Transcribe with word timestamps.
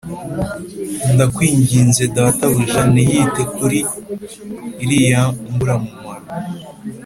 Ndakwinginze 1.13 2.03
databuja 2.15 2.81
ntiyite 2.93 3.43
kuri 3.55 3.79
iriya 4.83 5.21
mburamumaro 5.53 6.25